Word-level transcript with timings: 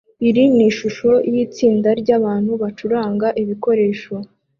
Iri 0.27 0.43
ni 0.55 0.63
ishusho 0.71 1.09
yitsinda 1.31 1.89
ryabantu 2.01 2.51
bacuranga 2.61 3.27
ibikoresho 3.41 4.13